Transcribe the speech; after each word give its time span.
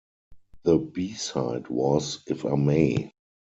The 0.63 0.79
B-side 0.79 1.67
was 1.67 2.23
If 2.25 2.43
I 2.43 2.55
May. 2.55 3.11